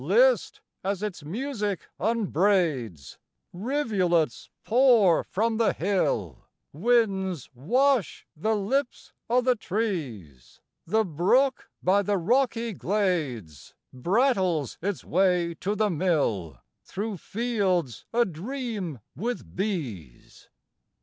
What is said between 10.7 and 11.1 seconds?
The